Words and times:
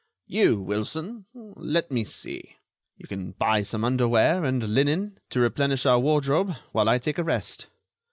"You, 0.25 0.59
Wilson—let 0.59 1.91
me 1.91 2.03
see! 2.03 2.55
You 2.97 3.05
can 3.07 3.33
buy 3.33 3.61
some 3.61 3.85
underwear 3.85 4.43
and 4.43 4.73
linen 4.73 5.19
to 5.29 5.39
replenish 5.39 5.85
our 5.85 5.99
wardrobe, 5.99 6.55
while 6.71 6.89
I 6.89 6.97
take 6.97 7.19
a 7.19 7.23
rest." 7.23 7.67